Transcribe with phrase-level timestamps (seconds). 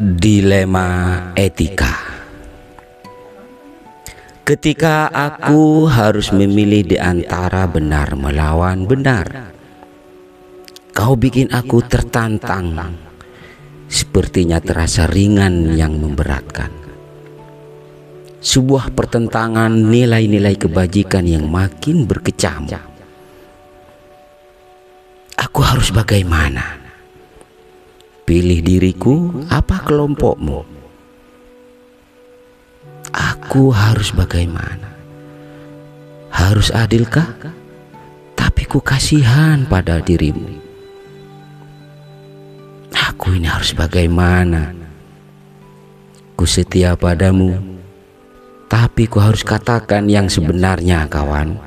[0.00, 1.92] Dilema etika.
[4.48, 9.52] Ketika aku harus memilih di antara benar melawan benar
[10.96, 12.96] Kau bikin aku tertantang.
[13.92, 16.72] Sepertinya terasa ringan yang memberatkan.
[18.40, 22.80] Sebuah pertentangan nilai-nilai kebajikan yang makin berkecamuk.
[25.36, 26.79] Aku harus bagaimana?
[28.30, 30.62] Pilih diriku apa kelompokmu?
[33.10, 34.86] Aku harus bagaimana?
[36.30, 37.26] Harus adilkah?
[38.38, 40.46] Tapi ku kasihan pada dirimu.
[42.94, 44.78] Aku ini harus bagaimana?
[46.38, 47.58] Ku setia padamu,
[48.70, 51.58] tapi ku harus katakan yang sebenarnya, kawan.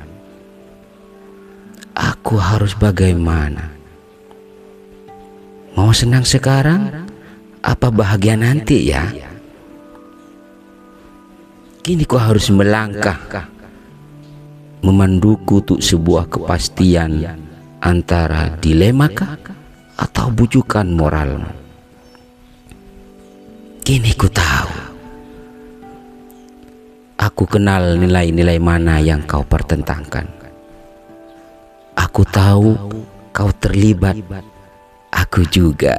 [1.92, 3.83] Aku harus bagaimana?
[5.74, 7.10] Mau senang sekarang?
[7.66, 9.10] Apa bahagia nanti ya?
[11.84, 13.18] Kini kau harus melangkah
[14.86, 17.26] Memanduku untuk sebuah kepastian
[17.84, 19.36] Antara dilema kah
[19.98, 21.44] Atau bujukan moral
[23.84, 24.72] Kini ku tahu
[27.20, 30.30] Aku kenal nilai-nilai mana yang kau pertentangkan
[32.00, 32.80] Aku tahu
[33.36, 34.16] kau terlibat
[35.34, 35.98] Aku juga.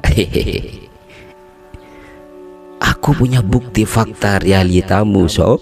[2.94, 5.58] Aku punya bukti fakta realitamu, sob.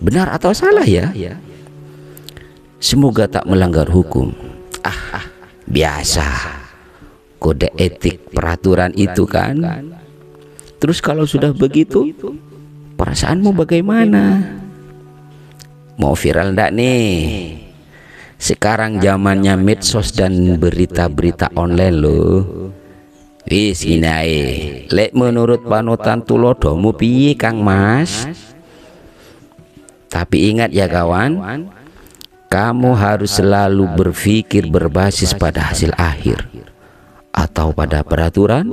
[0.00, 1.12] Benar atau salah ya?
[2.80, 4.32] Semoga tak melanggar hukum.
[4.80, 5.28] Ah,
[5.68, 6.24] biasa.
[7.36, 9.84] Kode etik peraturan itu kan.
[10.80, 12.16] Terus kalau sudah begitu,
[12.96, 14.40] perasaanmu bagaimana?
[16.00, 17.65] Mau viral ndak nih?
[18.36, 22.36] Sekarang zamannya medsos dan berita-berita online loh.
[23.46, 28.26] Wis gini Lek menurut panutan tulodomu piye Kang Mas?
[30.10, 31.38] Tapi ingat ya kawan,
[32.50, 36.46] kamu harus selalu berpikir berbasis pada hasil akhir.
[37.36, 38.64] atau pada peraturan.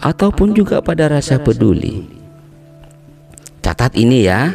[0.00, 2.06] ataupun juga pada rasa peduli.
[3.60, 4.48] Catat ini ya.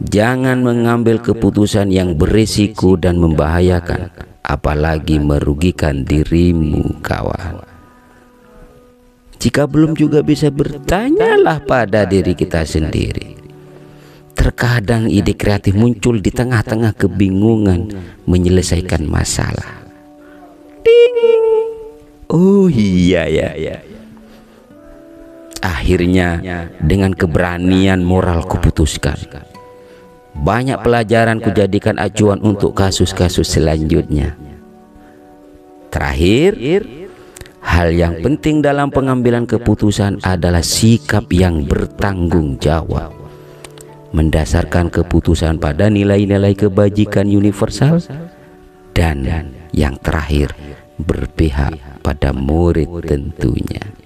[0.00, 4.08] Jangan mengambil keputusan yang berisiko dan membahayakan,
[4.40, 7.60] apalagi merugikan dirimu, kawan.
[9.36, 13.36] Jika belum juga bisa bertanyalah pada diri kita sendiri.
[14.32, 17.92] Terkadang ide kreatif muncul di tengah-tengah kebingungan
[18.24, 19.84] menyelesaikan masalah.
[22.32, 23.84] Oh iya ya.
[25.60, 26.40] Akhirnya
[26.80, 29.20] dengan keberanian moral kuputuskan
[30.34, 34.38] banyak pelajaran kujadikan acuan untuk kasus-kasus selanjutnya.
[35.90, 36.54] Terakhir,
[37.60, 43.10] hal yang penting dalam pengambilan keputusan adalah sikap yang bertanggung jawab.
[44.10, 48.02] Mendasarkan keputusan pada nilai-nilai kebajikan universal
[48.90, 49.22] dan
[49.70, 50.50] yang terakhir
[50.98, 53.99] berpihak pada murid tentunya.